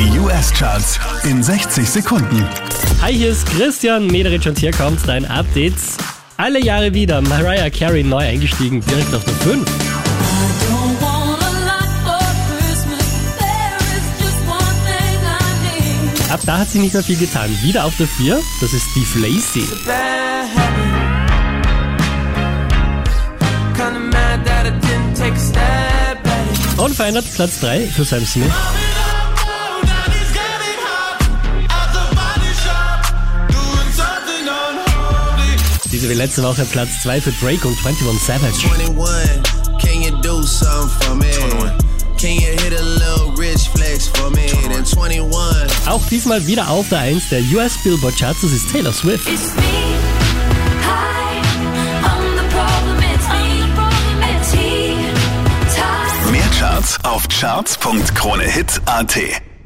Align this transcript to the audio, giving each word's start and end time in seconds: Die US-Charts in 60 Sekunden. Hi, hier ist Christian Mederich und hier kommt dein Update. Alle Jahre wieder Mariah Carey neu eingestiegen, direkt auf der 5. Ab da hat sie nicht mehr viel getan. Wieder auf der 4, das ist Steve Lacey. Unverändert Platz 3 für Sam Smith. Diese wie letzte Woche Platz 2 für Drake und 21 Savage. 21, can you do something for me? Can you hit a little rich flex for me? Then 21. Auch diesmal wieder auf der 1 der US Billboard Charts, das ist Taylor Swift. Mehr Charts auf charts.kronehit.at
Die 0.00 0.18
US-Charts 0.18 0.98
in 1.24 1.42
60 1.42 1.86
Sekunden. 1.86 2.48
Hi, 3.02 3.12
hier 3.12 3.28
ist 3.32 3.44
Christian 3.44 4.06
Mederich 4.06 4.48
und 4.48 4.58
hier 4.58 4.70
kommt 4.70 5.06
dein 5.06 5.26
Update. 5.26 5.74
Alle 6.38 6.58
Jahre 6.58 6.94
wieder 6.94 7.20
Mariah 7.20 7.68
Carey 7.68 8.02
neu 8.02 8.26
eingestiegen, 8.26 8.80
direkt 8.80 9.14
auf 9.14 9.22
der 9.24 9.34
5. 9.34 9.70
Ab 16.30 16.40
da 16.46 16.56
hat 16.56 16.70
sie 16.70 16.78
nicht 16.78 16.94
mehr 16.94 17.02
viel 17.02 17.18
getan. 17.18 17.50
Wieder 17.60 17.84
auf 17.84 17.94
der 17.98 18.08
4, 18.08 18.40
das 18.62 18.72
ist 18.72 18.86
Steve 18.92 19.26
Lacey. 19.26 19.68
Unverändert 26.78 27.26
Platz 27.34 27.60
3 27.60 27.86
für 27.86 28.04
Sam 28.04 28.24
Smith. 28.24 28.50
Diese 35.92 36.08
wie 36.08 36.14
letzte 36.14 36.42
Woche 36.44 36.64
Platz 36.64 37.02
2 37.02 37.20
für 37.20 37.32
Drake 37.32 37.66
und 37.66 37.76
21 37.84 38.22
Savage. 38.22 38.64
21, 38.78 39.42
can 39.80 40.02
you 40.02 40.12
do 40.22 40.40
something 40.42 40.88
for 41.00 41.16
me? 41.16 41.26
Can 42.16 42.36
you 42.36 42.52
hit 42.62 42.72
a 42.78 42.82
little 42.82 43.32
rich 43.36 43.68
flex 43.70 44.06
for 44.06 44.30
me? 44.30 44.46
Then 44.46 44.84
21. 44.84 45.88
Auch 45.88 46.06
diesmal 46.08 46.46
wieder 46.46 46.68
auf 46.68 46.88
der 46.90 47.00
1 47.00 47.30
der 47.30 47.40
US 47.54 47.72
Billboard 47.82 48.16
Charts, 48.16 48.42
das 48.42 48.52
ist 48.52 48.70
Taylor 48.70 48.92
Swift. 48.92 49.26
Mehr 56.30 56.48
Charts 56.58 56.98
auf 57.02 57.26
charts.kronehit.at 57.28 59.49